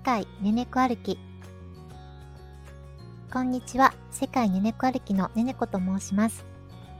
[0.00, 1.18] 界ねねこ歩き。
[3.32, 3.92] こんにちは。
[4.10, 6.44] 世界ねねこ歩きのねねこと申します。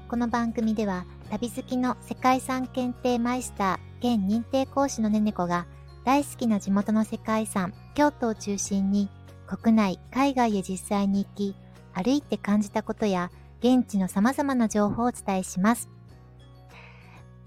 [0.08, 5.66] この番組では旅好きの世界遺産検定マイスター現認定講師のねねこが
[6.04, 9.08] 大好きな地元の世界遺産京都を中心に
[9.46, 11.56] 国内海外へ実際に行き
[11.94, 15.88] 歩いて感じたことや現地の様々な情報をお伝えします。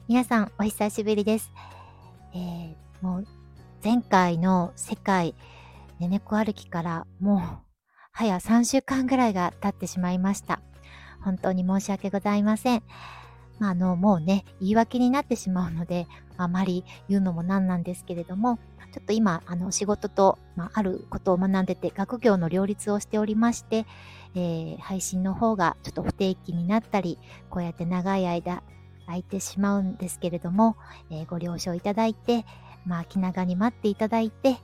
[0.08, 1.52] 皆さんお久しぶりです、
[2.34, 3.27] えー、もう
[3.84, 5.36] 前回の世界
[6.00, 7.42] ねねこ歩きからもう
[8.14, 10.62] 早3週間ぐらいが経ってしまいました。
[11.22, 12.84] 本当に申し訳ございません。
[13.59, 18.59] まあ、あの、もうね、言い訳になってしまうので、あまり言うのもなんなんですけれども、
[18.94, 23.86] ちょっと今、あの、仕事と、まあ、あることを学んでて、学業の両立をしておりまして、
[24.36, 27.18] えー、配信の方がちょっと不定期になったり、
[27.50, 28.64] こうやって長い間
[29.08, 30.78] 空いてしまうんですけれども、
[31.09, 32.45] えー、ご了承いただいて、
[32.86, 34.58] まあ、気長に待っていただいて、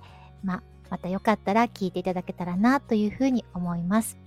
[0.44, 4.18] まあ、またよかったら聞いていただけたらなというふうに思います。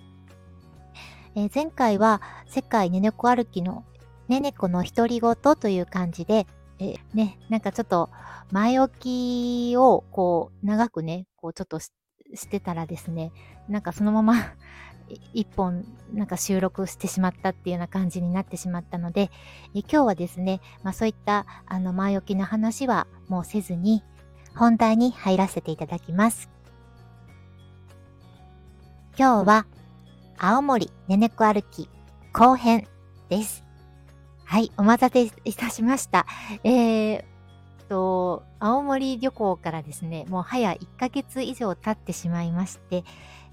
[1.34, 3.84] えー、前回は世界ねねこ歩きの
[4.28, 6.46] ねねこの独り言という感じで、
[6.78, 8.10] えー、ね、なんかちょっと
[8.50, 11.90] 前置きをこう長くね、こうちょっとし
[12.48, 13.32] てたらですね、
[13.68, 14.34] なんかそのまま
[15.32, 19.30] 一本なんか収録してしまったっていうような感じになってしまったので、
[19.74, 24.02] え今日はですね、まあそういったあの前置きの話はもうせずに
[24.54, 26.50] 本題に入らせていただきます。
[29.18, 29.66] 今日は
[30.38, 31.88] 青森ねねこ歩き
[32.32, 32.86] 後編
[33.28, 33.64] です。
[34.44, 36.26] はい、お待たせいたしました。
[36.64, 37.24] えー、
[37.92, 43.04] と、青森旅行からですね、もう早1ヶ月以上経ってしまいまして、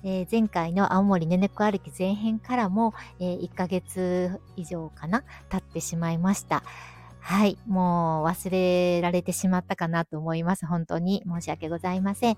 [0.04, 6.64] えー、前回の青森ねねこ歩き前編からも、えー、1ヶ月以上かな経ってしまいました。
[7.20, 7.58] はい。
[7.68, 10.66] もう忘れられてしまったかなと思います。
[10.66, 12.38] 本当に申し訳ございません。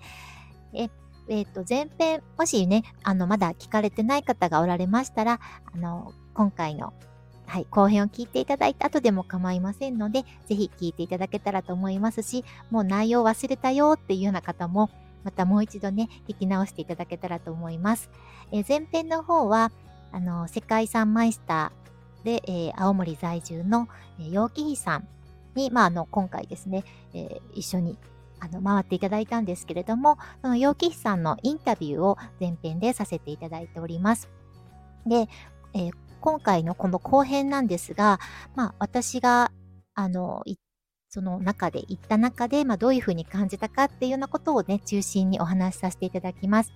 [0.74, 0.90] え、
[1.30, 5.40] えっ、ー、と、前編、もしね、あの、まだ聞かれてない方がおられましたら、
[5.74, 6.94] あの、今回の、
[7.46, 14.90] はい、後編を聞いていただいた後でも構いませんので、ぜひ聞いていただけたらと思いますし、もう内容忘れたよっていうような方も、
[15.24, 18.09] またもう一度ね、聞き直していただけたらと思います。
[18.52, 19.72] えー、前編の方は、
[20.12, 23.88] あの、世界遺産マイスターで、えー、青森在住の、
[24.20, 25.08] えー、陽気妃さん
[25.56, 26.84] に、まあ、あの、今回ですね、
[27.14, 27.98] え、一緒に
[28.42, 34.30] あの、回っていただいたんですけれども、その陽気妃さんのインタビューを前編でさせていただいております。
[35.06, 35.30] で、
[35.74, 38.20] え、今回のこの後編なんですが、
[38.56, 39.52] まあ、私が、
[39.94, 40.42] あの、
[41.14, 46.72] その中で、行った中で、まあ、どういうふうに感じたかっていうようなことをね、中心にお話しさせていただきます。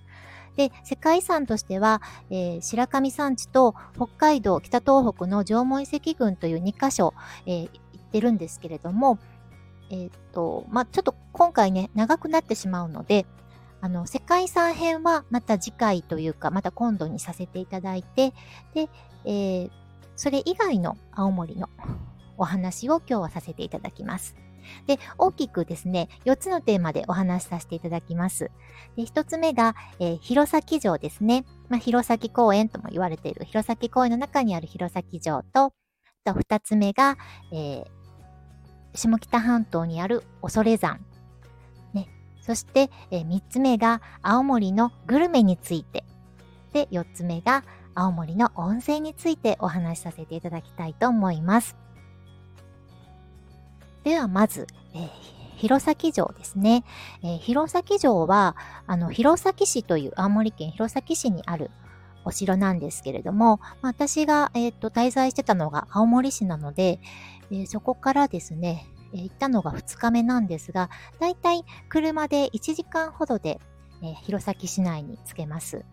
[0.56, 7.14] で、世界遺産としては、えー、白神山地と北海道北東北の縄文遺跡群という2カ所、
[7.46, 9.18] えー、行ってるんですけれども、
[9.88, 13.24] えっ、と、まあ、ちょっと今回ね、長くなってしまうので、
[13.80, 18.34] あの、世界遺産編はまた次回というか、また今度にさせていただいて、
[18.74, 18.90] で、
[19.24, 19.70] えー、
[20.14, 21.70] それ以外の青森の
[22.38, 24.36] お話を今日はさせていただきます。
[24.86, 28.50] で、大きくですね、4つのテーマでお話しさせていただきます。
[28.96, 31.44] で、1つ目が、えー、弘前城ですね。
[31.68, 35.72] まあ、弘前公園とも言われている弘前公園の中にある弘前城と、
[36.24, 37.16] と2つ目が、
[37.52, 37.86] えー、
[38.94, 41.00] 下北半島にある恐山。
[41.92, 42.08] ね、
[42.40, 46.04] そして、えー、3つ目が青森のグルメについて。
[46.72, 47.64] で、4つ目が
[47.94, 51.85] 青森の温泉についてお話しさせていただきたいと思います。
[54.06, 55.08] ではまず、えー、
[55.56, 56.84] 弘前城ですね。
[57.24, 58.54] えー、弘前城は、
[58.86, 61.72] あの、弘前市という青森県弘前市にある
[62.24, 67.00] お城なんですけれども、まあ、私が、えーと、滞在してたのが青森市なので、
[67.50, 70.88] えー、そこからですね、えー、行ったのが2日目なんですが、
[71.18, 73.58] だいたい車で1時間ほどで、
[74.04, 75.84] えー、弘前市内に着けます。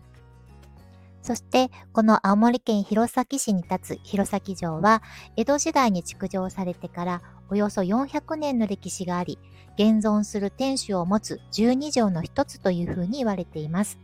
[1.24, 5.02] そして、この青森県弘前市に立つ弘前城は、
[5.36, 7.22] 江戸時代に築城されてから
[7.54, 9.38] およそ400年の歴史があり、
[9.78, 14.00] 現存する天守を持つ12条の一つというふうに言われています。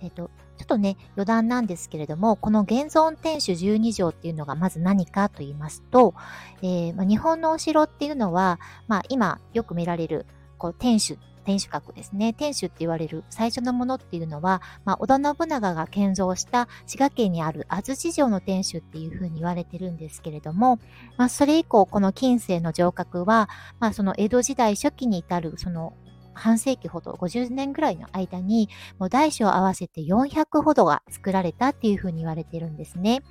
[0.00, 6.14] えっ、ー、と、ちょっとね、余談なんですけれども、この現存天守12条っていうのがまず何かと言いますと、
[6.62, 10.24] えーまあ、日本のお城っていうのは、まあ、今よく見られる
[10.56, 12.32] こう天守天守閣ですね。
[12.32, 20.78] 天守って言われる最初のものっていうのは、まあ、織田信長が建造した滋賀県にある安土城の天守っていうふうに言われてるんですけれども、
[21.16, 23.48] まあ、それ以降、この近世の城郭は、
[23.78, 25.94] まあ、その江戸時代初期に至る、その
[26.34, 28.68] 半世紀ほど、50年ぐらいの間に、
[28.98, 33.22] もう大小合わせて400ほどが作られたっていうふうに言われてるんですね。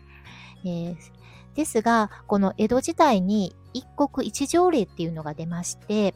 [0.66, 0.96] えー、
[1.56, 6.16] ですが、この江戸時代に一国一条例っていうのが出まして、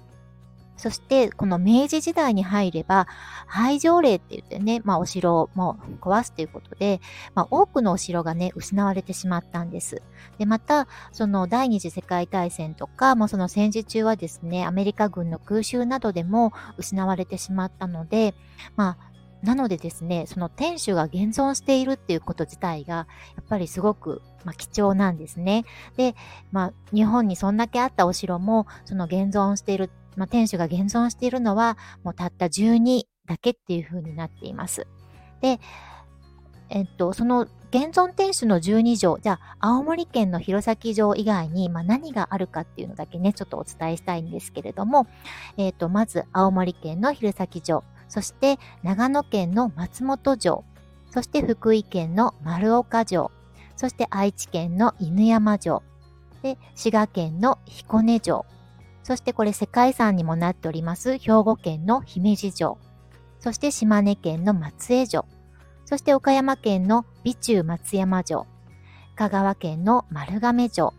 [0.78, 3.08] そして、この明治時代に入れば、
[3.48, 7.02] 廃城令って言ってね、まあ、お城をも壊すということで、
[7.34, 10.02] まあ、多くのお城がね、失われてしまったんです。
[10.38, 18.36] で、また、その第二次世界大戦とか、もうその戦時中はですね、アメリカ軍の空襲などでも失われてしまったので、
[18.76, 19.08] まあ、
[19.44, 23.08] なのでですね、その天守が現存しているっていうこと自体が、や
[23.42, 25.64] っぱりすごく、まあ、貴重なんですね。
[25.96, 26.16] で、
[26.52, 34.88] まあ、日本にそんだけあったお城も、その現存しているまあ、天守が現存しているのは、もうたった12だけっていう風になっています。
[35.40, 35.60] で、
[36.70, 45.06] えっと、その現存天守の12条、じゃあ、青森県の弘前城以外に、まあ、何があるかっていうのだけね、ちょっとお伝えしたいんですけれども、
[45.58, 50.64] えっと、まず、青森県の弘前城、そして、長野県の松本城、
[51.12, 53.32] そして福井県の丸岡城、
[53.76, 55.84] そして愛知県の犬山城、
[56.42, 58.46] で、滋賀県の彦根城、
[59.08, 62.78] そしてこれ世界遺産にもなっております兵庫県の姫路城。
[63.40, 65.26] そして島根県の松江城。
[65.86, 68.46] そして岡山県の備中松山城。
[69.16, 70.94] 香川県の丸亀城。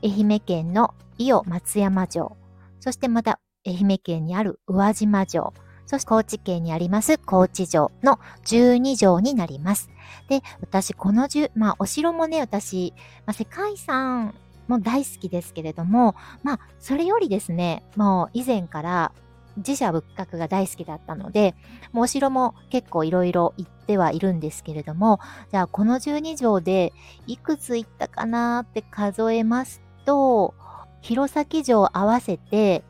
[0.00, 2.36] 愛媛県の伊予松山城。
[2.78, 5.52] そしてまた愛媛県にある宇和島城。
[5.86, 9.90] そして高知県にあります高知城の12城になります。
[10.28, 12.94] で、私この10、まあお城もね、私、
[13.26, 14.36] まあ、世界遺産
[14.70, 19.12] も大好きですけれども、まあ、それよりですね、もう以前から
[19.56, 21.54] 自社仏閣が大好きだったので、
[21.92, 25.20] もうお城も結構いろいろ行ってはいるんですけれども、
[25.50, 26.92] じゃあこの12条で
[27.26, 30.54] いくつ行ったかなって数えますと、
[31.02, 32.84] 弘前城合わせて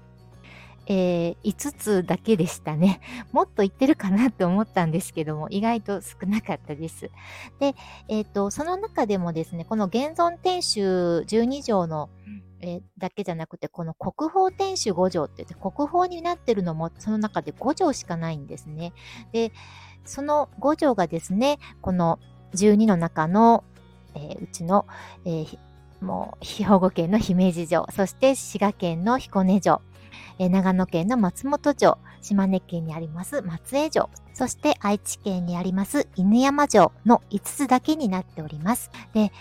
[0.93, 3.01] えー、5つだけでしたね。
[3.31, 7.13] もっと言ってるかなって思ったんですけども、意外と少なかったです。
[7.61, 7.77] で、
[8.09, 12.11] えっ、ー、と、その中でもですね、この現存天守12条の、
[12.61, 18.93] えー、だけじゃなくて、この国宝天守5条って言って、国宝になってるのもその中で5条しかないんですね。
[19.31, 19.53] で、
[20.05, 22.19] その5条がですね、この
[22.55, 23.63] 12の中の、
[24.17, 24.87] えー、うちの、
[25.25, 25.59] えー、
[26.01, 29.81] もう兵庫県の姫路城、そして滋賀県の彦根城、
[30.39, 38.91] え長野県の松本城、島根県にあります松江城、そして愛知県にあります犬山城の5つだけになっております。
[39.13, 39.33] で、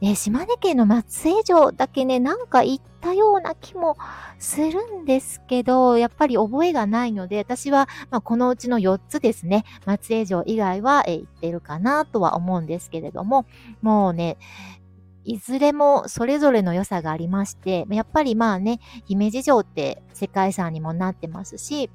[0.00, 3.96] ね、島根県の松江城だけね、なんか行ったような気も
[4.38, 13.44] するんですけど、やっぱり覚えがないので、私は、まあ、このうちの4つですね、松江城以外は、え行ってるかなとは思うんですけれども、
[13.82, 14.38] もうね、
[15.28, 21.90] いずれもそれぞれの良さがありまして、やっぱりまあね、姫路城って世界遺産にもなってますし、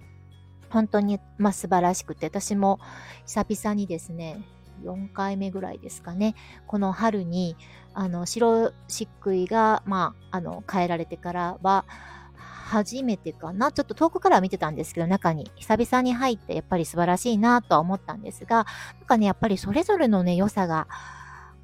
[0.69, 2.79] 本当にまあ素晴らしくて、私も
[3.25, 4.43] 久々にですね、
[4.83, 6.35] 4回目ぐらいですかね、
[6.67, 7.57] この春に、
[7.95, 11.85] あの、白漆喰が、まあ、あの、変えられてからは、
[12.35, 13.71] 初めてかな。
[13.71, 18.65] ちょっと遠くから見てたんですけど、中に久々に入ってやっぱり素晴らしいなとは思ったんですが、
[18.99, 20.87] なんかね、やっぱりそれぞれのね、良さが、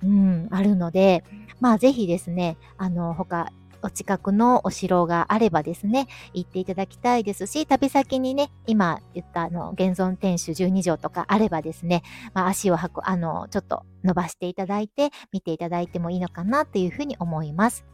[0.04, 1.24] うん、あるので、
[1.60, 3.52] まあぜひですね、あの、他、
[3.82, 12.04] お近くのお城があればですね、行っていただきたいですし、旅先にね、今言ったあの、現存天守12条とかあればですね、
[12.34, 17.86] まあ足を運、あの、ちょっと伸ばしていただいて、見ていただいてもいいのかなというふうに思います。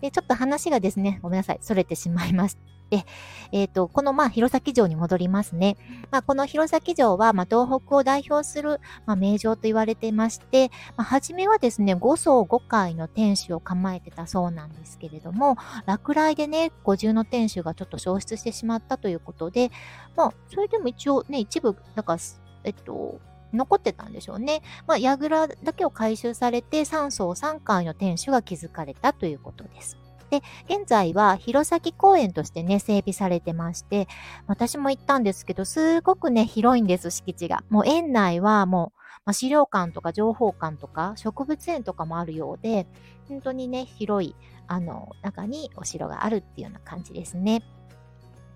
[0.00, 2.56] で、ちょっと話がですね、ごめんなさい、逸れてしまいまし
[2.90, 3.04] で、
[3.52, 5.76] えっ、ー、と、この、まあ、弘前城に戻りますね。
[6.10, 19.70] まあ、この弘前城は、まあ、東北を代表する、まあ、名城と言われてまして、まあ、初めはですね、5層5階の天守を構えてたそうなんですけれども、落雷でね、五重の天守がちょっと消失してしまったということで、
[20.16, 22.18] まあ、それでも一応ね、一部、だか、
[22.64, 23.20] えっと、
[23.54, 24.62] 残ってたんでしょうね。
[24.86, 29.96] まあ、櫓だけを回収されて3層3階の天守が築かれたということです。
[30.34, 34.08] で、現在は弘前公園としてね、整備されてまして、
[34.48, 37.62] 私も行ったんですけど、すごくね、広いんです、敷地が。
[37.68, 42.88] もう園内はもう、まあ、資料館とか情報館とか植物園とかもあるようで、
[43.28, 44.34] 本当にね、広い、
[44.66, 47.62] あの、中にお城があるっていうような感じですね。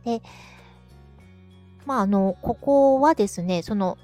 [0.05, 0.21] で、
[1.87, 3.99] まあ、あの、ここはですね、その、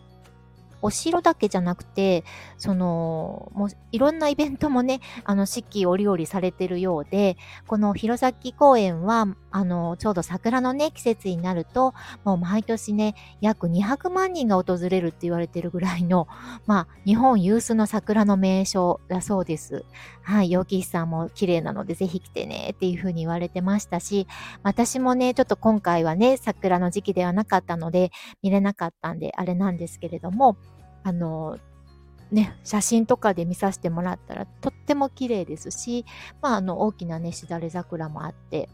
[0.84, 2.24] お城だけじゃなくて、
[2.58, 16.28] その、もういろんなイベントもね、あの、四季折々されてるようで、この弘前公園は、あの、ちょうど桜のね、季節になると、もう毎年ね、約200万人が訪れるって言われてるぐらいの、
[16.66, 19.86] まあ、日本有数の桜の名所だそうです。
[20.20, 24.26] はい、陽気さんも綺麗なのでぜひ来てねっていうふうに言われてましたし、
[24.62, 28.10] 私もね、ちょっと今回はね、桜の時期ではなかったので、
[28.42, 30.58] 見れなかったんで、あれなんですけれども、
[31.04, 31.58] あの、
[32.32, 36.04] ね、写真とかで見させてもらったらとっても綺麗ですし、
[36.42, 38.68] まあ、あの大きなねしだれ桜もあって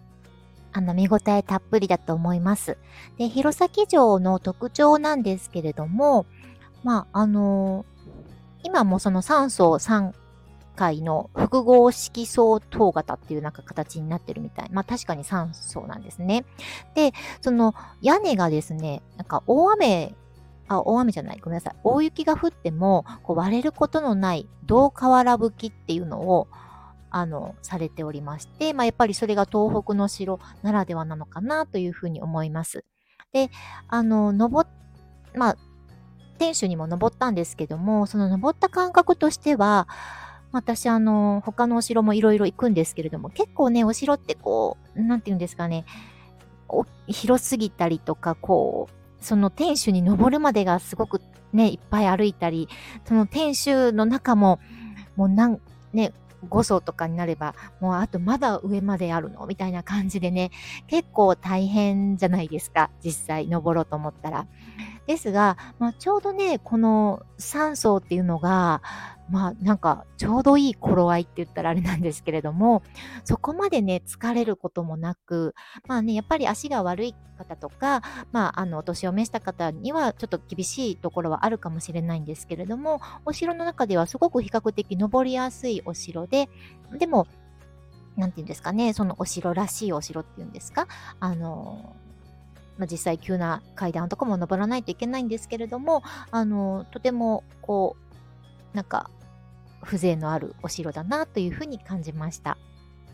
[0.73, 2.79] あの、見応えたっぷりだと思います。
[3.19, 6.27] で、弘前城の特徴なんですけれども、
[6.85, 8.01] まあ、あのー、
[8.63, 10.13] 今もその3層3
[10.77, 14.71] 階の複合色層塔型っていうなんか形になってるみたい。
[14.71, 16.45] まあ確かに3層なんですね。
[16.95, 20.15] で、その屋根がですね、なんか大雨
[20.71, 21.77] あ、大雨じゃない、ごめんなさい。
[21.83, 26.47] 大雪が降っても、こう割れることのない銅瓦吹きっていうのを、
[27.11, 32.85] あの、されておりまして、まあ、やっぱりそれが東北の城ならではなのかなというふうに思います。
[33.33, 33.51] で、
[33.89, 34.65] あの、登
[35.35, 35.57] まあ、
[36.39, 39.89] 天守にも登ったんですけども、その登った感覚としては、
[40.53, 45.85] 私、あの、他のお城もいろいろ行くんですけれども、結構ね、お城ってこう、なんて言うんですかね、
[47.09, 51.21] 広すぎたりとか、こう、その天守に登るまでがすごく
[51.53, 52.69] ね、いっぱい歩いたり、
[53.05, 54.61] その天守の中も、
[55.17, 55.61] もうなん、
[55.93, 56.13] ね、
[56.49, 59.47] 5層とかになれば、もうあとまだ上まであるの？
[59.47, 60.51] みたいな感じでね、
[60.87, 62.91] 結構大変じゃないですか。
[63.05, 64.47] 実際登ろうと思ったら。
[65.11, 68.81] ですが、まあ、ちょうどね、この3層っていうのが、
[69.29, 72.83] まあなんかちょうどいい頃合いって言ったらあれなんですけれども、
[73.25, 75.55] そこまでね、疲れることもなく、
[75.89, 86.49] まあね、やっぱり足が悪い方とか、まああの、お年を召した方にはちょっと厳しいところはあるかもしれないんですけれども、お城の中ではすごく比較的登りやすいお城で、
[86.99, 87.27] でも、
[88.17, 90.87] なんて言うんですかね、そのお城らしいお城っていうんですか、
[91.19, 91.97] あの、
[92.81, 97.95] まあ、実際急な階段とかも登らないといけないんですけれども、あの、とても、こ
[98.73, 99.11] う、なんか、
[99.83, 102.57] 風情のあるお城だなというふうに感じました。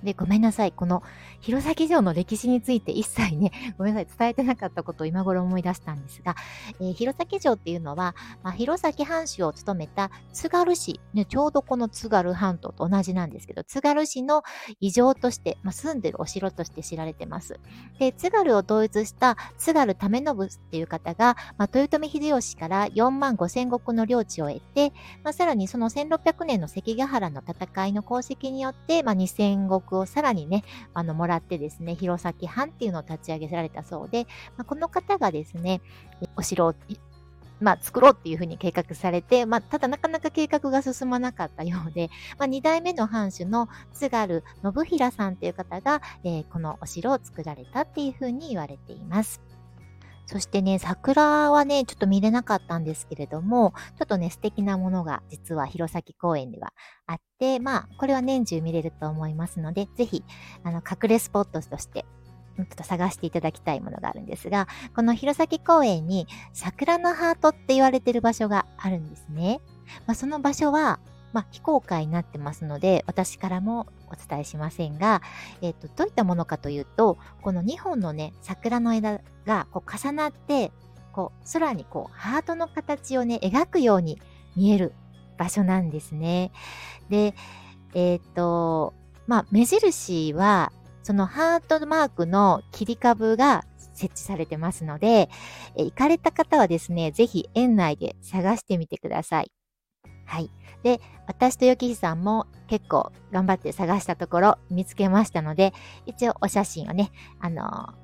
[0.06, 0.70] で、ごめんなさい。
[0.70, 1.02] この
[1.40, 4.18] 弘前城の歴史について一切ね、 ごめんなさい。
[4.18, 6.36] 伝えてなかったことを今頃思い出したんですが、
[6.80, 14.44] えー、弘前城っていうのは、まあ、弘前藩主を務めた津軽市、ね、ちょうどこの津軽半島と同じなんですけど、津軽市の
[14.78, 17.58] 異常として、まあ、住んでるお城として知られてます。
[17.98, 24.92] で、津軽を統一した津軽為信っていう方が、まあ、豊臣秀吉から4万5千石の領地を得て、
[25.24, 34.26] まあ、さらにその1600年の関ヶ原の戦いの功績によって、まあ、2000石をさらにね、あの、もらってですね、弘前藩っていうのを立ち上げられたそうで、
[34.56, 35.80] まあ、この方がですね、
[36.36, 36.74] お城を
[37.60, 49.40] まあ、作ろうっていうふうに計画されて、まあ、ただなかなか計画が進まなかったようで、まあ、2代目の藩主の津軽信平さんという方が、えー、このお城を作られたっていうふうに言われています。
[50.26, 56.72] そしてね、桜はね、ちょっと見れなかったんですけれども、ちょっとね、素敵なものが実は弘前公園では
[57.06, 60.24] あって、まあ、これは年中見れると思いますので、ぜひ、
[60.64, 62.04] あの、隠れスポットとして、
[62.56, 64.66] ちょっと探していただきたいものがあるんですが、
[64.96, 69.60] この弘前公園に桜のハートって言われてる場所があるんですね。
[70.06, 70.98] まあ、その場所は、
[71.32, 75.22] まあ、非公開になってますので、私からもお伝えしませんが、
[75.62, 80.72] えっ、と、どういったものかというと、この2本のね、桜の枝がこう重なって、
[81.12, 84.20] こう、空にこう、ハートの形をね、描くように
[84.54, 84.92] 見える
[85.38, 86.52] 場所なんですね。
[87.08, 87.34] で、
[87.94, 88.94] えっ、と、
[89.26, 90.72] まあ、目印は、
[91.02, 95.28] そのハートマークの切り株が設置されてますので、
[95.76, 99.50] え行かれた方はですね、ぜひ園内で探してみてください。
[100.26, 100.50] はい。
[100.82, 105.72] で、私とヨキヒさんも結構頑張って探したところ見つけましたので、
[106.04, 107.94] 一応お写真をね、あの、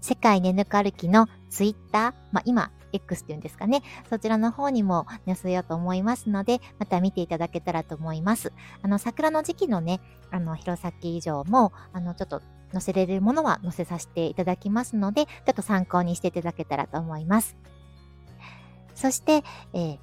[0.00, 3.82] 世界ねぬか歩きのツイッター、まあ、今、X っていうんですかね。
[4.08, 8.52] そちらの方にも載せようと思いますので、また見ていただけたらと思います。
[8.82, 12.42] あの、桜の時期のね、あの、弘前以上も、あの、ちょっと
[12.72, 17.56] 載せれるものは載せさせていただきますので、ちょっと参考にしていただけたらと思います。
[18.94, 19.42] そして、
[19.72, 19.98] えー、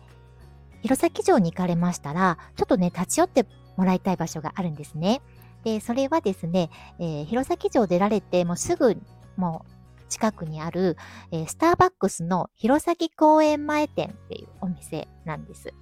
[0.83, 3.45] 弘前城に行かれましたら、ちょっとね、立ち寄って
[3.77, 5.21] もらいたい場所があるんですね。
[5.63, 8.97] で、それはですね、えー、弘前城出られて、もうすぐ、
[9.37, 9.73] もう、
[10.09, 10.97] 近くにある、
[11.31, 15.73] えー、スターバックスの弘前公園前店っていうお店なんです。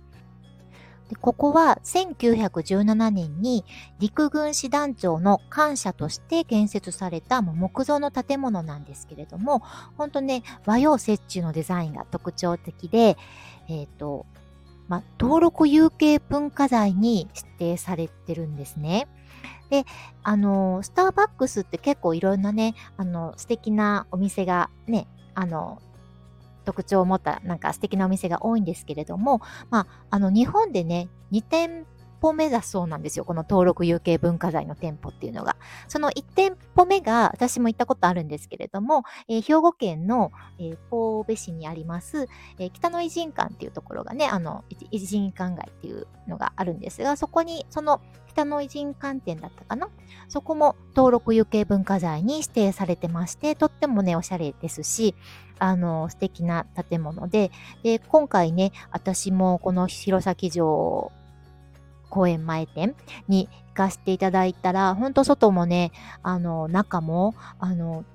[1.10, 3.66] でここは1917年に
[4.00, 9.62] 陸軍師団長の官舎として建設された木造の建物なんですけれども、
[9.98, 13.18] 本当ね、和洋折衷のデザインが特徴的で、
[13.68, 14.26] えっ、ー、と、
[14.92, 19.08] まあ、登録有形文化財に指定されてるんですね。
[19.70, 19.86] で、
[20.22, 25.82] あの、スターバックスって結構いろんなね、あの、素敵なお店がね、あの、
[26.66, 31.86] 特徴を持ったなんか素敵なお店が多いんですけれども、まあ、あの、日本でね、2店
[32.22, 33.26] 舗目だそうなんですよ。
[33.26, 35.56] この登録有形文化財の店舗っていうのが。
[35.88, 40.78] その1店舗目が、私も行ったことあるんですけれども、えー、兵庫県の、えー、
[41.26, 42.28] 神戸市にあります、
[42.60, 49.90] えー、北の偉人館っていうところがね、あの、偉人館街っていうのがあるんですが、そこに、その北の偉人館店だったかな？
[50.30, 55.16] そこも登録有形文化財に指定されてまして、とってもね、おしゃれですし、
[55.60, 57.52] あの、素敵な建物で、
[57.84, 61.12] で、今回ね、私もこの弘前城
[62.12, 62.96] 公園前店
[63.28, 65.92] に行かせていただいたら、ほんと外もね、
[66.22, 68.06] あの、中も、あの、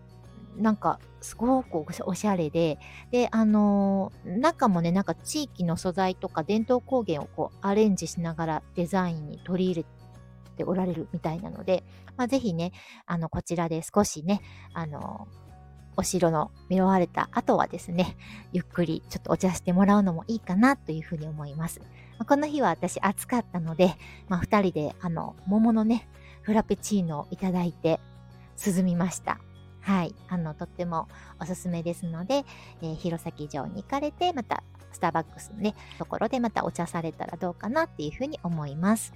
[0.57, 2.79] なんか、すごくおしゃれで、
[3.11, 9.87] で、あのー、中もね、なんか地域の素材とか伝統工芸をこうアレンジしながらデザインに取り入れ
[10.57, 11.83] ておられるみたいなので、
[12.17, 12.71] まあ、ぜひね、
[13.07, 14.41] あの、こちらで少しね、
[14.73, 15.46] あのー、
[15.97, 18.17] お城の見終われた後はですね、
[18.53, 21.81] ゆっくりちょっとお茶してもらうのもいいかなというふうに思います。
[22.27, 23.95] この日は私暑かったので、
[24.29, 26.09] まあ、二人であの、桃のね、
[26.43, 28.01] フラペチーノをいただいて
[28.65, 29.39] 涼みました。
[29.81, 30.15] はい。
[30.29, 31.09] あの、とっても
[31.41, 32.45] おすすめですので、
[32.83, 39.15] えー、弘前城に行かれて、また、スターバックスのね、ところでまたお茶されたらどうかなっていうふうに思います。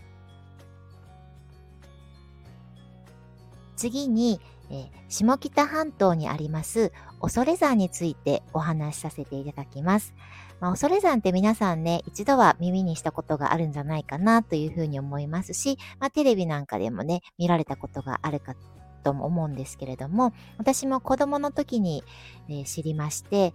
[3.77, 10.15] 次に、え、下北半島にあります恐山についてお話しさせていただきます。
[10.61, 18.55] まあ、恐山って皆さんね、一度は耳にしたことがあるんじゃないかなというふうに思いますし、まあ、テレビなんかでもね、見られたことがあるか
[19.03, 22.05] とも思うんですけれども、私も子供の時に、
[22.49, 23.55] え、知りまして、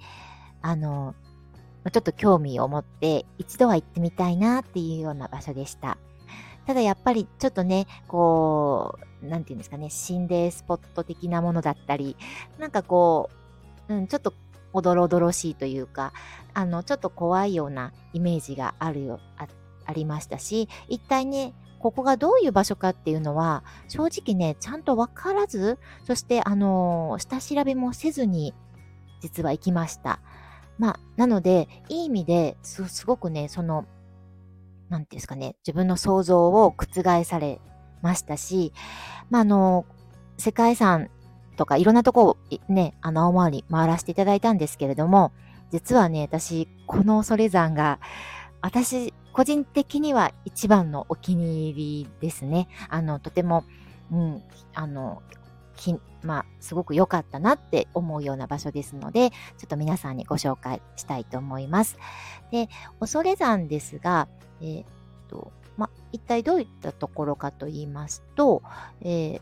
[0.62, 1.16] あの、
[1.92, 5.98] ちょっと興味を持って一度は行ってみたいなっていうような場所でした。
[6.66, 12.16] ただやっぱりちょっとね、こう、なんていうんですかね、心霊スポット的なものだったり、
[12.58, 13.30] なんかこ
[13.90, 14.34] う、うん、ちょっと
[14.74, 16.12] おどろおどろしいというか、
[16.54, 19.48] あの、ちょっと怖いようなイメージがあるよ、あ
[19.86, 28.54] ありましたし、一体ね、ここがどういう場所かっていうのは、正直ね、ちゃんとわからず、そして、あのー、下調べもせずに、
[29.22, 30.20] 実は行きました。
[30.78, 33.86] まあ、なので、いい意味ですごくね、その、
[34.90, 37.60] なんていうんですかね、自分の想像を覆され
[38.02, 38.74] ましたし、
[39.30, 39.86] まあ、あの、
[40.38, 41.10] 世界遺産
[41.56, 45.32] とかいろんなとこをね、あの、青回り回らせていただいたんですけれども、
[45.72, 48.00] 実はね、私、この恐山が、
[48.62, 52.68] 私個人的には一番のお気に入りですね。
[52.90, 53.66] あの、とても、
[54.12, 54.44] うん、
[54.74, 55.22] あの、
[55.76, 61.98] きまあ、すごく良かったなって思うような場所ですので、ちょっと皆さんにご紹介したいと思います。
[62.52, 62.70] で、
[63.00, 64.28] 恐山ですが、
[64.62, 64.86] えー、っ
[65.28, 68.64] と、ま、一体どういったところかと言いますと、
[69.02, 69.42] えー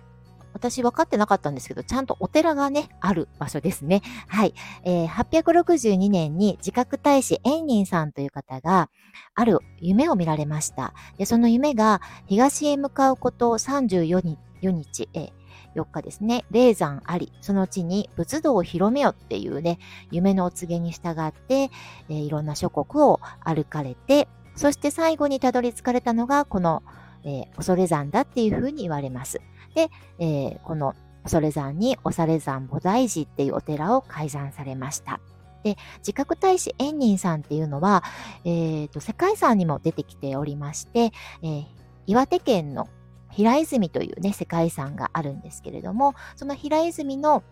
[0.53, 4.01] 私分かってなかったんですけど、ちゃんとお寺がね、ある場所ですね。
[4.27, 4.53] はい。
[4.83, 8.89] えー、862年に自覚大使円仁さんという方が、
[9.35, 10.93] ある夢を見られました。
[11.17, 15.31] で、その夢が、東へ向かうこと34日、4日、えー
[15.75, 19.79] 4日ですね、霊山あり、その地に仏道を広めよっていうね、
[20.11, 26.83] 夢のお告げに従って、えー、いろんな諸国を歩かれて、そして最後にたどり着かれたのが、この、
[27.23, 29.41] えー、恐山だっていうふうに言われます。
[29.75, 29.89] で、
[30.19, 35.19] えー、この恐山におされ山菩提寺っていうお寺を開山されました。
[35.63, 38.03] で、自覚大使円仁さんっていうのは、
[38.43, 41.11] えっ、ー、と、世界遺産にも出てきておりまして、
[41.41, 41.65] えー、
[42.05, 42.89] 岩手県の
[43.31, 47.43] 平泉というね、世界遺産があるんですけれども、その平泉の、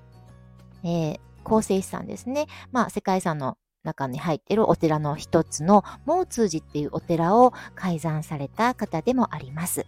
[0.83, 2.47] えー、構成資産ですね。
[2.71, 9.85] まあ、世界遺産の中に入っているお寺の一つの、毛通寺っていうお寺を開山された方でもあります。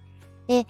[0.47, 0.67] で、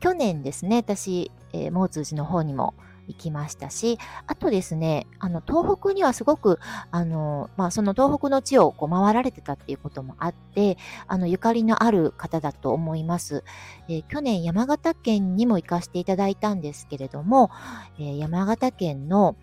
[0.00, 2.74] 去年ですね、私、えー、毛通寺の方にも
[3.08, 10.76] 行きましたし、あとですね、あの、東北にはすごく、あの、まあ、その東北の地をこう回られてたっていうこともあって、
[11.06, 13.44] あの、ゆかりのある方だと思います。
[13.88, 17.50] えー、去年山形県にも行かせていただいたんですけれども、
[17.98, 19.36] えー、山形県の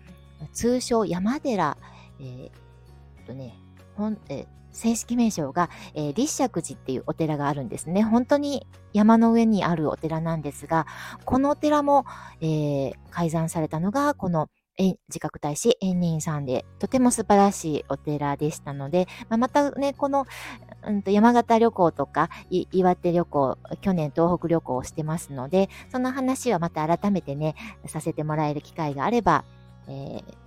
[0.52, 1.76] 通称山寺、
[2.20, 2.50] えー、
[3.26, 3.54] とね、
[3.96, 8.02] ほん、え正式名称が、えー、立石寺っていうお寺があるんですね。
[8.02, 10.86] 本当に山の上にあるお寺なんですが、
[11.24, 12.04] このお寺も、
[12.40, 20.26] えー、改ざんされたのが、この自覚大使円仁さんで、とても素晴らしいお寺でしたので、まあ、またね、この、
[20.86, 27.54] うんと、山形旅行とか、岩手旅行、去年東北旅行をしてますので、その話はまた改めてね、
[27.86, 29.44] させてもらえる機会があれば、
[29.88, 30.45] えー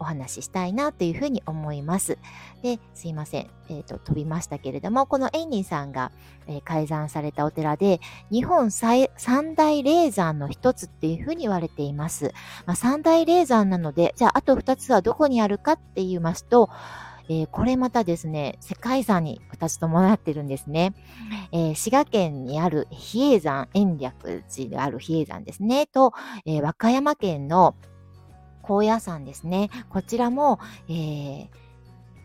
[0.00, 2.18] お話ししたいなというふうに思います。
[2.62, 3.50] で、すいません。
[3.68, 6.10] えっ、ー、と、飛びましたけれども、このエンニンさんが、
[6.48, 8.00] えー、改ざんされたお寺で、
[8.32, 9.08] 日本三
[9.54, 12.32] 大霊山の一つっていうふうに言われています。
[12.66, 16.70] まあ、三大霊山なので、じゃああと二つはどこにあるかって言いますと、
[17.30, 20.94] えー、これまたですね、世界遺産に2つともなってるんですね。
[21.52, 26.12] えー、滋賀県にある比叡山、延暦寺である比叡山ですね、と、
[26.44, 27.76] えー、和歌山県の
[28.62, 29.70] 高野山ですね。
[29.88, 31.48] こちらも、えー、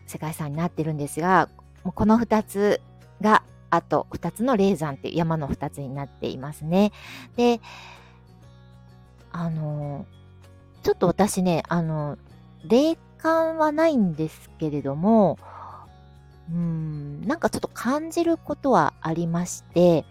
[0.06, 1.48] 世界遺産になってるんですが、
[1.82, 2.80] この2つ
[3.20, 6.92] があと2つの霊山っていう山の2つになっていますね。
[7.36, 7.60] で、
[9.32, 10.06] あの、
[10.82, 12.16] ちょっと私ね、あの、
[12.64, 15.38] 霊感はないんですけれども、
[16.50, 20.04] うん、なんかちょっと感じることはありまして、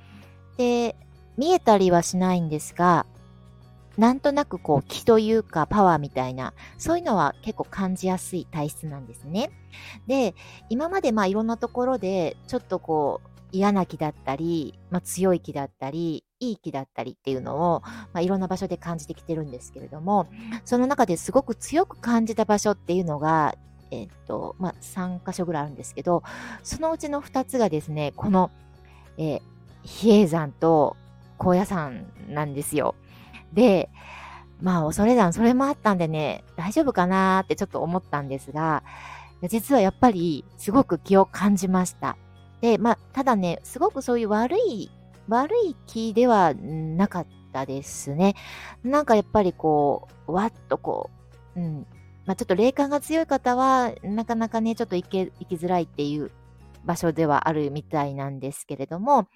[0.57, 0.95] で、
[1.37, 3.05] 見えたりはしないんですが、
[3.97, 9.51] なんとなくこう気というかパワーみたいな、そういうのは結構感じやすい体質なんですね。
[10.07, 10.35] で、
[10.69, 17.81] 今までまあいろんなところでちょっとこう嫌な気だったり、まあ、強い気だったり、いい気だったりっていうのを、
[18.11, 20.27] まあ、いろんな場所で感じてきてるんですけれども、
[20.65, 23.55] その中ですごく強く感じた場所っていうのが、
[23.91, 26.23] えっと、まあ、3箇所ぐらいあるんですけど、
[26.63, 28.51] そのうちの2つがですね、この、
[29.17, 29.41] えー、
[29.83, 30.97] 比叡山と
[31.37, 32.95] 高野山なんですよ。
[33.55, 33.89] で、
[34.61, 38.83] まあ、恐れ山、それもあったんでね、大丈夫かなってちょっと思ったんですが、
[39.49, 42.17] 実はやっぱりすごく気を感じました。
[42.61, 44.91] で、まあ、ただね、すごくそういう悪い、
[45.27, 48.35] 悪い気ではなかったですね。
[48.83, 51.09] なんかやっぱりこう、わっとこ
[51.55, 51.87] う、うん。
[52.25, 56.31] まあ、ちょっと霊感が強い方は、なかなかね、ちょっと行け、行きづらいっていう
[56.85, 59.27] 場所ではあるみたいなんですけれども、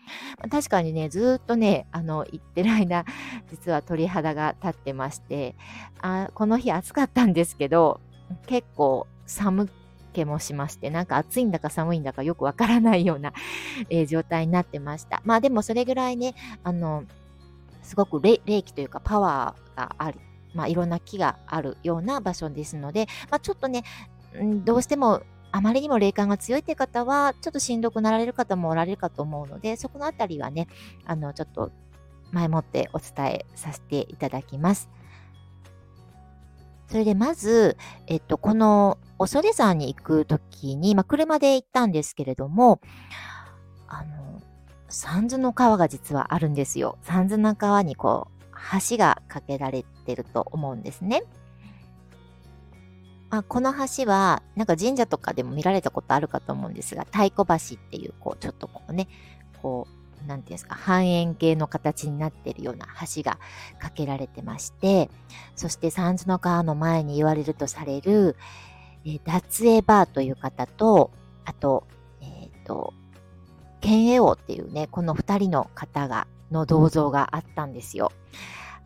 [0.49, 3.05] 確かにね、ずっとね、あの、行ってる間、
[3.49, 5.55] 実は鳥肌が立ってまして、
[6.01, 7.99] あこの日暑かったんですけど、
[8.45, 9.69] 結構寒
[10.13, 13.33] 気もしまして、なんか暑いんだか寒いんだかよくわからないような、
[13.89, 15.21] えー、状態になってました。
[15.25, 17.03] まあでもそれぐらいね、あの、
[17.81, 20.19] すごく霊気というかパワーがある、
[20.53, 23.83] まあいろんな木があるような場所ですので、まあちょっとね、
[24.63, 30.67] どうしてもあまりにも霊感が強いって方は、ちょっとしんどくなられる方もおられるかと思うので、そこのあたりはね、
[31.05, 31.71] あの、ちょっと
[32.31, 34.89] 前もってお伝えさせていただきます。
[36.87, 42.81] それでまず、えっと、この恐山に行くときに、まあ、車で行ったんですけれども、
[43.87, 44.41] あの、
[44.87, 46.97] 三途の川が実はあるんですよ。
[47.03, 48.39] 三途の川にこう、
[48.89, 51.23] 橋が架けられてると思うんですね。
[53.31, 59.07] あこの橋は、なんか神社とかでも見られたことあるかと思うんですが、太鼓橋っていう、こう、ちょっとこうね、
[59.61, 59.87] こ
[60.23, 63.39] う、なんていうんですか、半円形の形になっているような橋が
[63.79, 65.09] 架けられてまして、
[65.55, 68.35] そして三途の川の前に言われるとされる、
[69.05, 71.11] えー、脱エバーという方と、
[71.45, 71.87] あと、
[72.21, 72.93] えっ、ー、と、
[73.81, 78.11] ケンエオっていうね、この二人の方が、の銅像があったんですよ。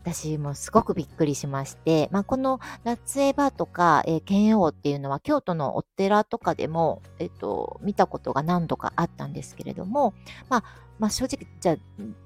[0.04, 10.14] 私もすごくびっくりしまして、まあ、このラッツエバーとか、えー、ケンオっていうのは京都のお寺とかでも、え、ー、と、見たことが何度かあったんですけれども、
[10.50, 10.64] まあ、
[11.00, 11.76] まあ、正直、じゃあ、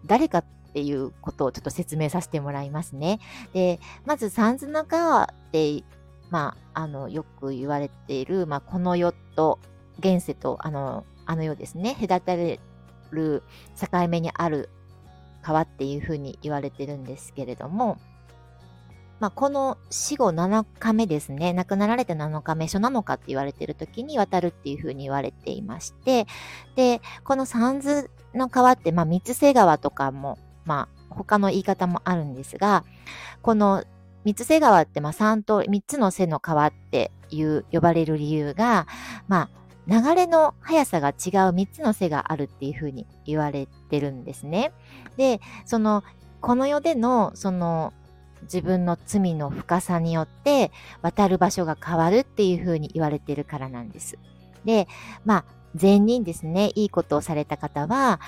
[0.08, 3.20] 誰かっていうことをちょっと説明させてもらいますね。
[3.54, 5.84] で、まず、三途の川って、
[6.32, 9.60] まあ、あの、よく言われている、まあ、この世と、
[10.00, 12.60] 現世と、あの、あの世ですね、隔たれ
[13.12, 13.44] る
[13.80, 14.70] 境目にある
[15.48, 17.98] 川っていうふうに言われてるんですけれども、
[19.22, 26.28] まあ、この死後7日目ですね、亡くなられて7日目、初7日って言われてる時に渡るっていうふうに言われていまして、
[26.76, 32.84] で、この三途の川って、まあ、三瀬川とかも、まあ、他の言い方もあるんですが、
[33.42, 33.86] この
[34.26, 38.86] 三瀬川って、まあ、3と3つの瀬の川っていう呼ばれる理由が、
[39.30, 39.50] まあ、
[39.88, 41.14] 流れの速さが違う
[41.54, 44.74] 3つの瀬があるっていうふうに言われてるんですね。
[45.16, 46.04] で、その、
[46.42, 47.94] この世での、その、
[48.44, 50.72] 自分の罪の深さによって
[51.02, 54.18] 渡る場所が変わるっていうふうに言われてるからなんです。
[54.64, 54.88] で、
[55.26, 55.46] まあ、
[55.76, 58.20] 善人ですね、いいことをされた方は、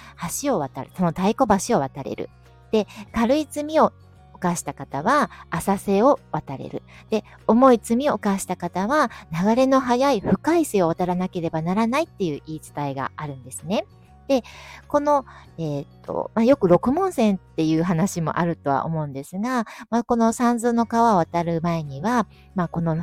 [0.41, 2.29] 橋を渡る、その太鼓橋を渡れる。
[2.71, 3.93] で、軽い罪を
[4.39, 6.81] 犯した方は浅瀬を渡れる。
[7.09, 13.85] で、重い罪を犯した方は流れの速い深い瀬を渡らなければならないっていう言い伝えがあるんですね。
[14.27, 14.43] で、
[14.87, 15.25] この、
[15.57, 22.95] えっ、と、まあ、よく六門線っていう話もあるとは思うんですが、まあ、この三途の川を渡る前には、まあ、この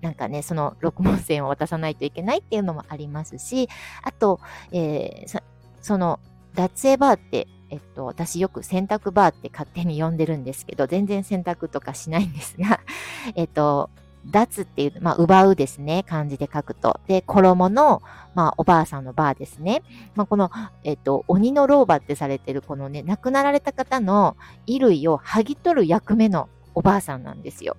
[0.00, 3.68] なんかね、その六門線を渡さないといけないっていうのもありますし、
[4.02, 5.42] あと、えー、
[5.80, 6.20] その、
[6.54, 12.80] 脱衣バーってえっと、私よく洗濯バーって勝手に呼んでるんですけど、全然洗濯とかしないんですが、
[13.36, 13.90] えっと、
[14.26, 16.04] 脱っていう、まあ、奪うですね。
[16.06, 17.00] 漢字で書くと。
[17.06, 18.02] で、衣の、
[18.34, 19.82] まあ、おばあさんのバーですね。
[20.16, 20.50] まあ、この、
[20.84, 27.76] えっと、鬼の老婆ってされてるこのね、亡くなられた方の衣類を剥ぎ取る役目のおばあさんなんですよ。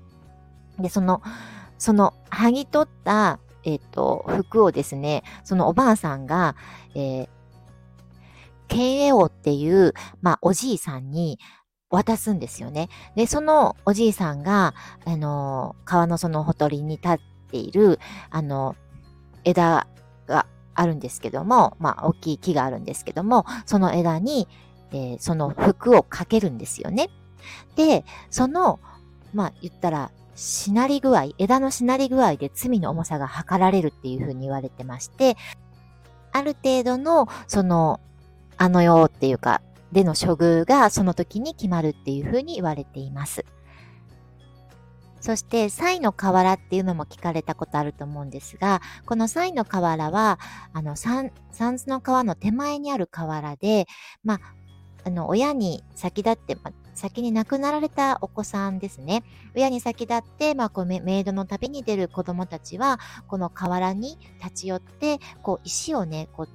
[0.80, 1.22] で、その、
[1.78, 6.56] その、剥ぎ取った、えっと、服をですね、そのおばあさんが、
[6.96, 7.30] えー、
[8.70, 11.40] ケイエオっていう、まあ、おじいさんに
[11.90, 12.88] 渡すんですよね。
[13.16, 14.74] で、そのおじいさんが、
[15.06, 17.18] あの、川のそのほとりに立っ
[17.52, 18.76] ている、あの、
[19.44, 19.88] 枝
[20.28, 24.48] があるんですけども、まあ、大きい木があるんですけども、その枝に、
[24.92, 27.10] えー、その服をかけるんですよね。
[27.76, 28.80] で、その、
[29.34, 35.36] まあ、言ったら、しなり具合、枝のしなり具合で罪の重さが測られるっていうふうに言われてまして、
[36.32, 38.00] ある程度の、その、
[38.60, 39.62] あの世っていうか、
[39.94, 43.46] での処遇がその時に決まるっていうふうに言われています。
[45.22, 50.40] そして、サイの河原っていうのも聞かれたことあると思うんですが、このサイの河原は、
[50.74, 53.88] あの、三途の川の手前にある河原で、
[54.24, 54.40] まあ、
[55.06, 59.24] あの、親に先立って、ま先に亡くなられたお子さんですね。
[59.56, 66.50] 親に先立って、まあ、こうメイドの旅に出る子供たちは、この河原に立ち寄って、こう、石をね、こう、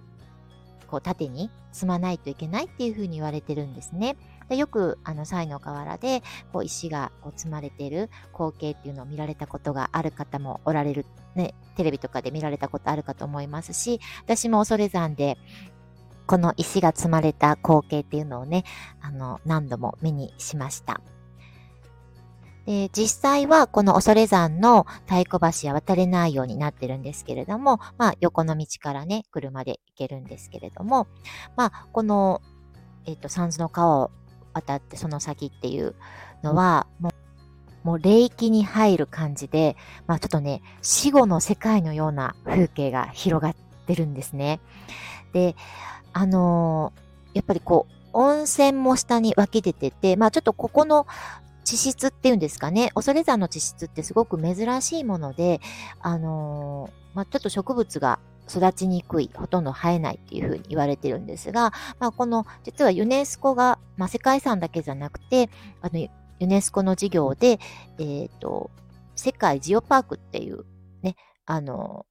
[0.84, 4.16] こう縦に積まないといけないっていうふうに言われてるんですね。
[4.48, 15.38] でよく、あの、サイの河原で、こう、石がこう積まれてる光景っていうのを見られたことがある方もおられる、ね、テレビとかで見られたことあるかと思いますし、私も恐山で、
[16.26, 18.64] この石が積まれた光景っていうのをね、
[19.00, 21.00] あの、何度も目にしました。
[22.66, 31.06] で実際はこの恐山の太鼓橋は渡れないようになってるんですけれども、まあ横の道からね、車で行けるんですけれども、
[31.56, 32.40] まあこの、
[33.06, 34.10] えっ、と、三途の川を
[34.54, 35.94] 渡ってその先っていう
[36.42, 37.12] のは、もう、
[37.86, 44.60] もう霊気に入る感じで、まあちょっとね、死後の世界のような風景が広がってるんですね。
[45.34, 45.54] で、
[46.14, 51.06] あのー、やっぱりこう、温泉も下に湧き出てて、まあちょっとここの
[51.64, 55.60] 地質っていうんですかね、恐山の地質ってすごく珍しいもので、
[56.00, 65.48] あのー、まあちょっと植物が育ちにくい、ほとんど生えないっていうふうに言われてるんですが、まあこの、実はユネスコが、まあ世界遺産だけじゃなくて、
[65.80, 67.58] あの、ユネスコの事業で、
[67.98, 68.70] えっ、ー、と、
[69.16, 70.64] 世界ジオパークっていう、
[71.02, 72.06] ね、あの、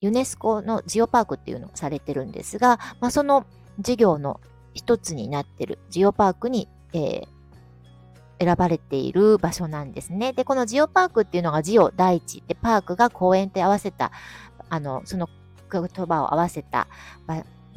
[0.00, 3.46] ユネスコのジオパークっていうのをされてるんですが、まあ、その
[3.80, 4.40] 事業の
[4.74, 7.28] 一つになってるジオパークに、えー、
[8.38, 10.32] 選ばれている場所なんですね。
[10.32, 14.12] で、このジオパークっていうのがジオ大地で、パークが公園って合わせた、
[14.68, 15.28] あの、その
[15.70, 16.86] 言葉を合わせた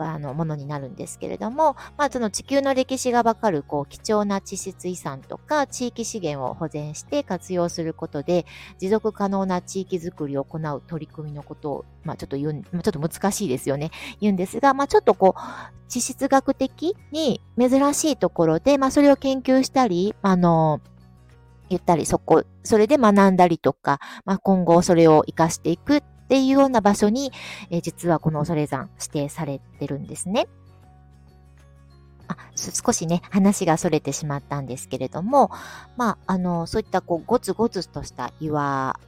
[0.06, 8.46] あのものになるんですけれども、まあ、その地球の歴史がわかるこう貴重な地質遺産とか地域資源を保全して活用することで
[8.80, 13.92] 持続可能な地域づくりを行う取り組みのことを、まあ、ちょっと言う、ちょっと難しいですよね。
[14.20, 20.82] 言うんですが、まあ、ちょっとこう、地質学的に珍しいところで、まあ、それを研究したり、あの、
[21.70, 27.32] 言ったり、そこ、それで学んだりとか、まあ、今後それを活かしていくっていうような場所に、
[27.70, 30.48] えー、実はこの恐山指定されてるんですね。
[32.28, 35.50] あ少しね、話が逸れてしまったんですけれども、
[35.96, 39.00] まあ、あの、そういったこう、ゴツゴツとした岩、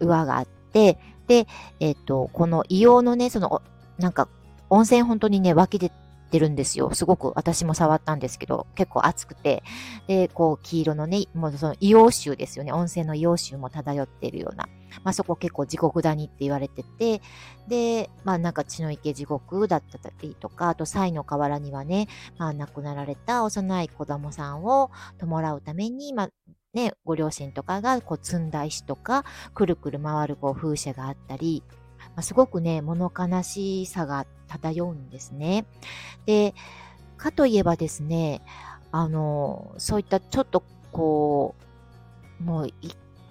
[0.00, 1.46] 岩があって、で、
[1.78, 3.62] えっ、ー、と、この硫黄のね、その、
[3.98, 4.26] なんか、
[4.68, 5.92] 温泉本当にね、湧き出
[6.32, 6.94] ってるんですよ。
[6.94, 9.62] すごく私も触ったんですけど、結構熱くて。
[10.06, 12.72] で、こう、黄色のね、もうその硫黄臭ですよね。
[12.72, 14.66] 温泉の硫黄臭も漂っているような。
[15.04, 17.20] まあそこ結構地獄谷って言われてて、
[17.68, 26.30] で、まあなんか血の池地獄だったりとか、あと西の河原にはね、まあ亡くなられた幼い子供さんを弔うために、まあ
[26.72, 31.62] ね、ご両親とかがこう積んだ石とか、くるくる回るこう風車があったり、
[32.14, 35.66] まあ、すごくね、物悲しさが漂うんですね。
[36.26, 36.54] で、
[37.16, 38.42] かといえばですね、
[38.90, 41.54] あの、そういったちょっとこ
[42.40, 42.68] う、もう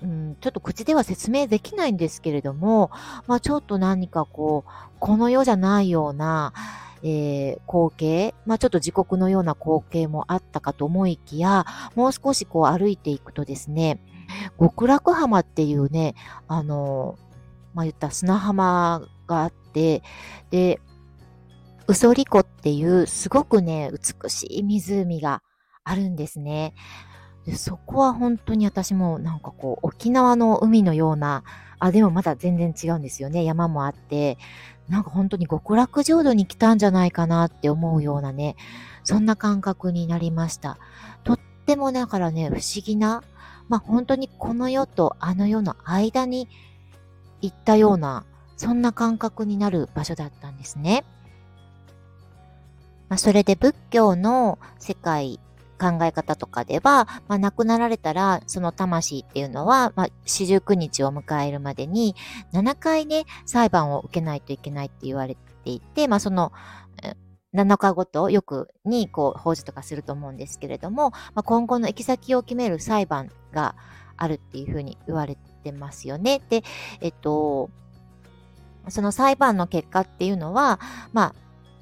[0.03, 2.89] うん、ちょっと口では説明できないんですけれども、
[3.27, 6.53] まあちょっと何かこう、この世じゃないような、
[7.03, 11.65] えー、光景、まあちょっと時刻のような光景もあったかと思いきや、
[11.95, 13.99] もう少しこう歩いていくとですね、
[14.59, 16.15] 極楽浜っていうね、
[16.47, 17.17] あの、
[17.73, 20.03] まあ、言った砂浜があって、
[20.49, 20.79] で、
[21.87, 25.41] ウソリ湖っていうすごくね、美しい湖が
[25.83, 26.73] あるんですね。
[27.45, 31.43] でそこは本当に私もなんかこう沖縄の海のような、
[31.79, 33.43] あ、でもまだ全然違うんですよね。
[33.43, 34.37] 山もあって、
[34.87, 38.55] なんか本当に極楽浄土に来たんじゃないかなって思うようなね、
[39.03, 40.77] そんな感覚になりました。
[41.23, 43.23] とってもだからね、不思議な、
[43.67, 46.47] まあ本当にこの世とあの世の間に
[47.41, 48.25] 行ったような、
[48.57, 51.03] そんな感覚になる場所だったんですね。
[53.09, 55.39] まあ、それで仏教の世界、
[55.79, 62.15] 考え方とかでは、まあ、亡くなられたら、その魂っていうのは、まあ、四十九日を迎えるまでに、
[62.53, 66.51] 7回ね、裁判を受けないといけないって言われていて、まあ、その、
[67.53, 73.75] 7日ごとよくにこう報じとかすると思うんですけれども、まあ、今後の行き先を決める裁判が
[74.15, 76.41] あるっていうふうに言われててますよね。
[76.49, 76.63] で、
[77.01, 77.69] えっと、
[78.89, 80.79] その裁判の結果っていうのは、
[81.13, 81.35] まあ、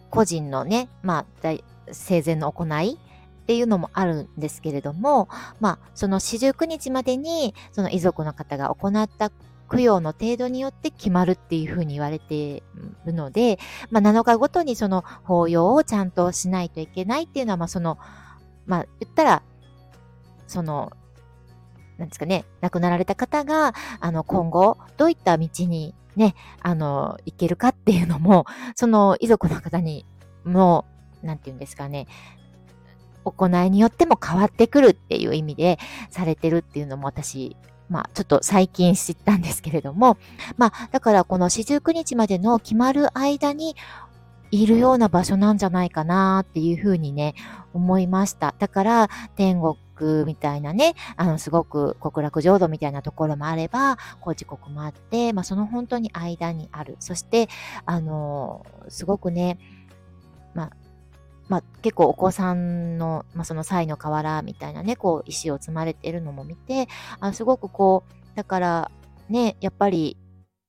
[0.10, 1.56] 個人のね、まあ、
[1.92, 9.32] 生前の行いっていうのもあるんですけれども、まあ、その四十九日までに、その遺族の方が行った
[9.72, 12.64] 供養の程度によって決まるっていうふうに言われてい
[13.06, 13.60] るので、
[13.92, 17.98] まあ、7日ごとにその法要をちゃんとしないといけないっていうのは、まあ、その、
[18.66, 19.44] まあ、言ったら、
[20.48, 20.92] その、
[22.00, 30.06] なんですかね、亡くなられた方が、あの、今後、どういった道にね、あの、行けるかっていうのも、その遺族の方に
[30.46, 30.86] も、
[31.22, 32.08] なんて言うんですかね、
[33.26, 35.78] 行いによっても変わってくるっていう意味で
[36.10, 37.58] されてるっていうのも私、
[37.90, 40.18] まあちょっと最近知ったんですけれども、
[40.58, 43.76] まあだからこの四十九日までの決まる間に
[44.52, 47.36] いるような場所なんじゃないかなっていうふうにね、
[47.74, 48.56] 思いました。
[48.58, 49.76] だから天国
[50.26, 56.98] みたいなね、あの、すごく極楽浄土みたいなところもあれば、高知国もあって、まあ、その本当に間にある。
[57.00, 57.50] そして、
[57.86, 59.60] あの、すごくね、
[60.54, 60.72] まあ、
[61.48, 66.88] まあ、結構お子さんの、まあ、その際の河原みたいなね、こう、石を積まれているのも見て、
[67.20, 68.92] あすごくこう、だから
[69.30, 70.18] ね、やっぱり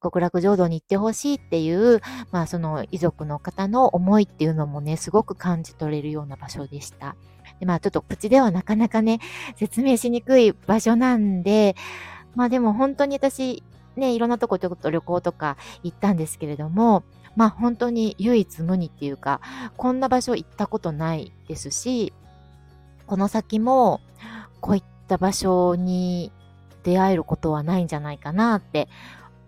[0.02, 7.16] 極楽浄土に行ってほしいっていう、まあその遺族の方の思いっていうのもね、すごく感じ取れるような場所でした。
[7.60, 9.20] でまあちょっと口ではなかなかね、
[9.56, 11.76] 説明しにくい場所なんで、
[12.34, 13.62] まあでも本当に私、
[13.96, 17.04] ね、いろんなとこちょっと旅行とか行ったんですけれども、
[17.36, 19.40] まあ本当に唯一無二っていうか、
[19.76, 22.12] こんな場所行ったことないですし、
[23.06, 24.00] この先も
[24.60, 26.32] こういった場所に
[26.82, 28.88] 出会えることはないんじゃないかなって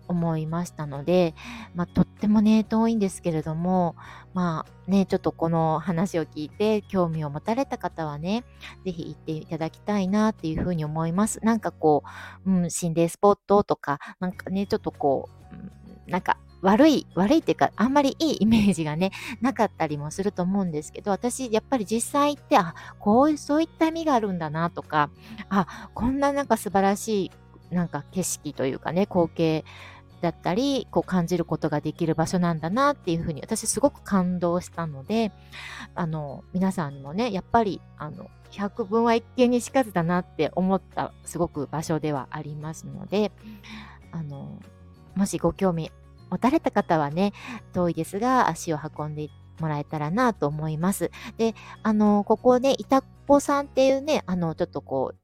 [0.07, 1.35] 思いましたので、
[1.75, 3.95] まあ、とってもね、遠いんですけれども、
[4.33, 8.43] まあね、ちょっとこの話を聞いて興味を持たれた方はね、
[8.85, 11.39] ぜひ行っていただきたいなっていうふうに思います。
[11.43, 12.03] なんかこ
[12.45, 15.29] う、うん、心霊スポットとか、なんかね、ちょっとこ
[16.07, 19.11] う、なんか悪い、悪いっていうか、あんまりいいイメージがね、
[19.41, 25.09] なかったりもすると思うんですけど、私、やっぱり実際行って、あ、こういう、そういった意味があるんだなとか、
[25.49, 27.31] あ、こんななんか素晴らし
[27.69, 29.65] い、なんか景色というかね、光景
[30.23, 35.31] だったり、こう感じることができる場所なんだなっていうふうに、私すごく感動したので、
[35.95, 43.31] あの、皆さんもね、やっぱり、あの、百分は一見にしかずだなって思ったすごく場所ではありますので、
[44.11, 44.59] あの、
[45.15, 45.91] もしご興味
[46.29, 47.33] 持たれた方はね、
[47.73, 51.11] 遠いですが足を運んでもらえたらなと思います。
[51.37, 55.17] で、あの、ここね、いたこさんっていうね、あの、ちょっとこう、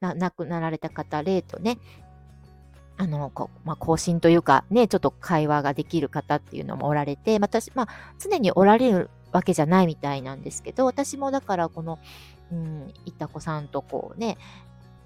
[0.00, 1.78] 亡くなられた方、例とね、
[2.98, 11.98] あの、こまあ、更新というか、ね、ちょっと会話ができる方っていうのもおられて、私、まあ、常におられるわけじゃないみたいなんですけど、私もだからこの、
[12.50, 14.38] うん、いったこさんとこうね、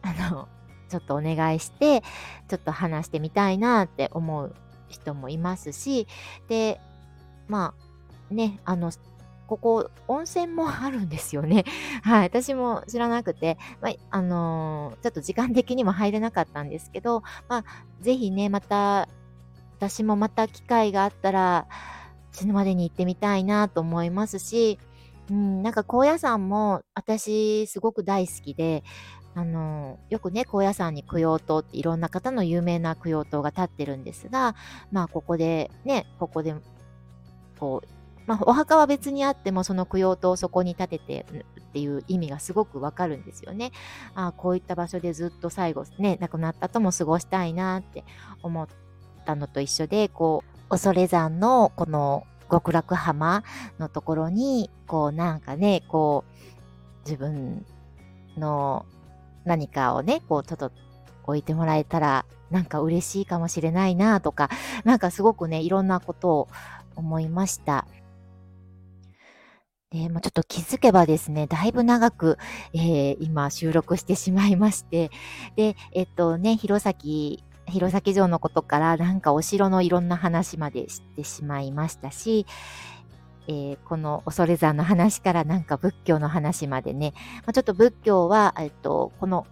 [0.02, 0.48] あの、
[0.88, 2.02] ちょっとお願いして、
[2.48, 4.54] ちょっと話してみたいなって思う
[4.88, 6.06] 人もいますし、
[6.48, 6.80] で、
[7.48, 7.74] ま
[8.30, 8.92] あ、ね、あの、
[9.50, 11.64] ここ、温泉もあるんですよね。
[12.04, 12.26] はい。
[12.26, 17.64] 私も知らなくて、まあ、あのー、ちょっと時間的にも入れなかったんですけど、まあ、
[18.00, 19.08] ぜひね、また、
[19.78, 21.66] 私もまた機会があったら、
[22.30, 24.78] 死ぬまでに行ってみたいなと思いますし、
[25.28, 28.84] うん、なんか高野山も私すごく大好きで、
[29.34, 34.54] あのよくね、高野山に供養塔っていろんな方の有名な供養塔が立ってるんですが、
[34.92, 36.54] まあここでね、ここで
[37.58, 41.26] こうまあ、お墓は別にあってもその供養塔をそこに建てて
[41.60, 43.72] っていう意味がすごくわかるんですよね。
[44.14, 48.04] あこういった場所でずっと最後ね、亡くなったとも過ごしたいなって
[48.42, 48.68] 思っ
[49.24, 53.42] たのと一緒で、こう、恐山のこの極楽浜
[53.78, 57.64] のところに、こうなんかね、こう、自分
[58.36, 58.84] の
[59.44, 60.72] 何かをね、こうちょっと
[61.24, 64.50] 置いてもらえたら、なんか嬉しいかもしれないなとか、
[64.84, 66.48] なんかすごくね、いろんなことを
[66.96, 67.86] 思いました。
[69.90, 72.38] で、もうちょっと気づけばですね、だいぶ長く、
[72.72, 75.10] えー、今収録してしまいまして、
[75.56, 76.94] で、えっとね、弘前、
[77.66, 82.46] 弘前城のことからなんかお城のいろんな話まで知ってしまいましたし、
[83.48, 89.44] えー、この恐山の話からなんか仏教の話までね、まあ、ちょっと仏教は、えっと、この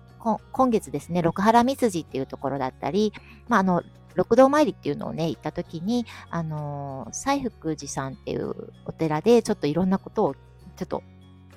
[0.52, 3.12] 今月ですね、六原三筋っていうところだったり、
[3.48, 3.82] まあ、あの、
[4.18, 11.04] 六道参りっていうのをね、行った時に、あのー、西福寺さんっていうお寺で、ちょっといろんなことを、ちょっと、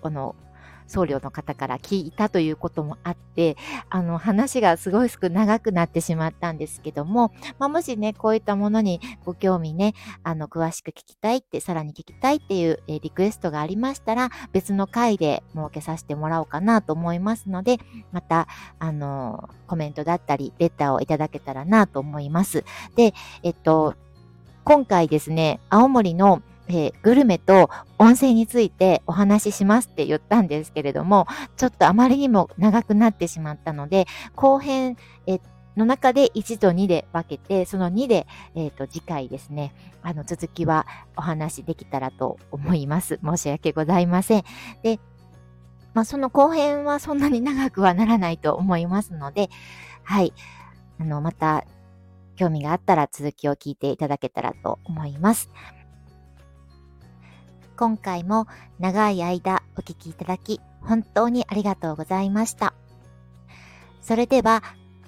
[0.04, 0.36] あの、
[0.92, 3.56] 僧侶の方から聞いたということもあって、
[3.90, 17.78] あの、話がすごい少長くなってしまったんですけども、まあ、もしね、こういったものにご興味ね、あの、詳しく聞きたいって、さらに聞きたいっていう、え、リクエストがありましたら、別の回で設けさせてもらおうかなと思いますので、
[18.12, 18.48] また、
[18.80, 22.66] あの、コメントだったり、レターをいただけたらなと思います。
[22.96, 23.14] で、
[23.44, 23.96] えっと、
[24.64, 27.70] 今回ですね、青森のえー、グルメと
[28.00, 34.96] 温泉についてお話ししますって言ったんですけれども、ちょっとあまりにも長くなってしまったので、後編、
[35.28, 35.40] え
[35.76, 40.86] の中で1と2で分けて、その2で、えっ、ー、と、次回ですね、あの、続きは
[41.18, 43.20] お話できたらと思います。
[43.24, 44.44] 申し訳ございません。
[44.84, 45.00] で、
[45.94, 49.50] まあ、その後編はそんなに長くはならないと思いますので、
[50.04, 50.34] はい。
[51.00, 51.66] あの、また、
[52.36, 55.50] 興味があったら続きを聞いていただけたらと思います。
[57.82, 58.46] 今回も
[58.78, 62.76] 長い間お聴きいただき、本当にありがとうございました。
[64.04, 64.62] それでは、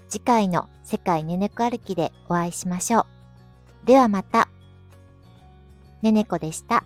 [0.09, 3.05] 次回の世界ねねこ歩きでお会いしましょう。
[3.85, 4.49] ではまた。
[6.01, 6.83] ねねこでした。